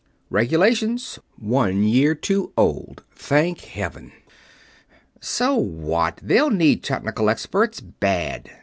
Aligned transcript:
"Regulations. 0.31 1.19
One 1.37 1.83
year 1.83 2.15
too 2.15 2.53
old 2.57 3.03
Thank 3.13 3.61
Heaven!" 3.61 4.11
"So 5.19 5.53
what? 5.55 6.19
They'll 6.23 6.49
need 6.49 6.81
technical 6.81 7.29
experts, 7.29 7.79
bad. 7.81 8.49